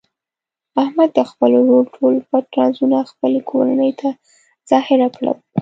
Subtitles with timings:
[0.83, 4.09] احمد د خپل ورور ټول پټ رازونه خپلې کورنۍ ته
[4.69, 5.37] ظاهره کړل.